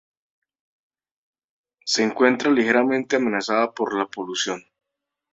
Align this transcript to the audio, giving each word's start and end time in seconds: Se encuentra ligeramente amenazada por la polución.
Se 1.85 2.01
encuentra 2.01 2.49
ligeramente 2.49 3.17
amenazada 3.17 3.71
por 3.71 3.95
la 3.95 4.07
polución. 4.07 4.63